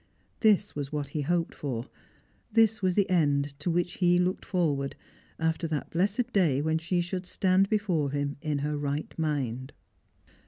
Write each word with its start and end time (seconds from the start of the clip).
This 0.39 0.75
was 0.75 0.91
what 0.91 1.09
he 1.09 1.21
hoped 1.21 1.53
for, 1.53 1.85
this 2.51 2.81
was 2.81 2.95
the 2.95 3.07
end 3.07 3.53
to 3.59 3.69
which 3.69 3.97
he 3.99 4.17
looked 4.17 4.45
forward, 4.45 4.95
after 5.37 5.67
that 5.67 5.91
blessed 5.91 6.33
day 6.33 6.59
when 6.59 6.79
she 6.79 7.01
should 7.01 7.27
stand 7.27 7.69
before 7.69 8.09
him 8.09 8.35
in 8.41 8.57
her 8.65 8.79
right 8.79 9.13
mind. 9.19 9.73